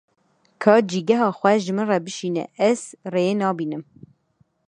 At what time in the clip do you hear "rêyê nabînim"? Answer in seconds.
3.13-3.83